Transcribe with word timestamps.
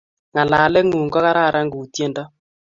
ng'alalet 0.31 0.85
ng'un 0.87 1.07
ko 1.13 1.19
kararan 1.25 1.67
ku 1.73 1.79
tiendo 1.93 2.23